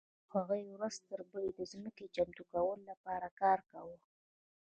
هغوی 0.33 0.63
ورځ 0.73 0.95
تر 1.07 1.19
بلې 1.31 1.49
د 1.53 1.59
ځمکې 1.71 2.05
د 2.07 2.11
چمتو 2.15 2.43
کولو 2.51 2.83
لپاره 2.91 3.27
کار 3.41 3.59
کاوه. 3.71 3.97